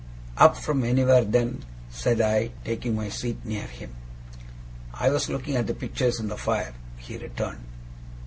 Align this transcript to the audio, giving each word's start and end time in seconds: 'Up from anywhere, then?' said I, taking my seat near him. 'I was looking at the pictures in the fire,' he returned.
'Up 0.35 0.57
from 0.57 0.83
anywhere, 0.83 1.23
then?' 1.23 1.63
said 1.91 2.21
I, 2.21 2.49
taking 2.65 2.95
my 2.95 3.07
seat 3.09 3.45
near 3.45 3.67
him. 3.67 3.93
'I 4.95 5.09
was 5.11 5.29
looking 5.29 5.55
at 5.55 5.67
the 5.67 5.75
pictures 5.75 6.19
in 6.19 6.27
the 6.27 6.37
fire,' 6.37 6.73
he 6.97 7.19
returned. 7.19 7.65